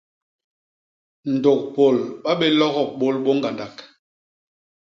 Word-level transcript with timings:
Ndôk 1.33 1.61
Pôl 1.75 1.95
ba 2.23 2.31
bé 2.39 2.47
logop 2.59 2.89
bôlbô 2.99 3.31
ñgandak! 3.37 3.75